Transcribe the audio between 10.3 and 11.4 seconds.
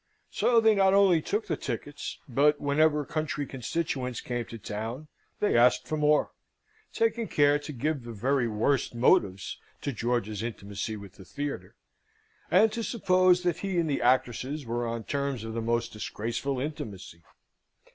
intimacy with the